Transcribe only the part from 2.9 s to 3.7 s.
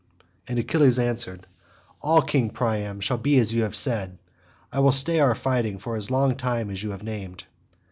shall be as you